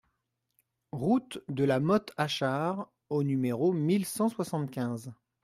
Route 0.91 1.43
de 1.47 1.63
la 1.63 1.79
Mothe 1.79 2.11
Achard 2.17 2.89
au 3.11 3.21
numéro 3.21 3.71
mille 3.71 4.03
cent 4.07 4.29
soixante-quinze 4.29 5.13